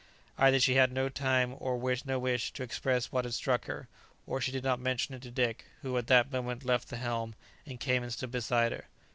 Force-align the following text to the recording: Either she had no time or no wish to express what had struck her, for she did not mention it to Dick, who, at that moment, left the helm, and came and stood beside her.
Either 0.35 0.59
she 0.59 0.73
had 0.73 0.91
no 0.91 1.09
time 1.09 1.55
or 1.59 1.95
no 2.07 2.17
wish 2.17 2.51
to 2.53 2.63
express 2.63 3.11
what 3.11 3.23
had 3.23 3.35
struck 3.35 3.65
her, 3.65 3.87
for 4.25 4.41
she 4.41 4.51
did 4.51 4.63
not 4.63 4.79
mention 4.79 5.13
it 5.13 5.21
to 5.21 5.29
Dick, 5.29 5.65
who, 5.83 5.95
at 5.95 6.07
that 6.07 6.31
moment, 6.31 6.65
left 6.65 6.89
the 6.89 6.97
helm, 6.97 7.35
and 7.67 7.79
came 7.79 8.01
and 8.01 8.11
stood 8.11 8.31
beside 8.31 8.71
her. 8.71 8.87